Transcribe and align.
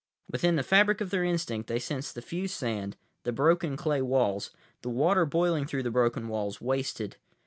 Within 0.31 0.55
the 0.55 0.63
fabric 0.63 0.99
of 0.99 1.11
their 1.11 1.23
instinct, 1.23 1.67
they 1.67 1.77
sensed 1.77 2.15
the 2.15 2.23
fused 2.23 2.55
sand, 2.55 2.97
the 3.21 3.31
broken 3.31 3.77
clay 3.77 4.01
walls, 4.01 4.49
the 4.81 4.89
water 4.89 5.27
boiling 5.27 5.65
through 5.67 5.83
the 5.83 5.91
broken 5.91 6.27
walls, 6.27 6.59
wasted. 6.59 7.17